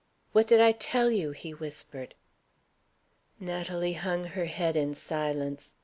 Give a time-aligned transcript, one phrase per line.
[0.31, 2.15] "What did I tell you?" he whispered.
[3.39, 5.75] Natalie hung her head in silence.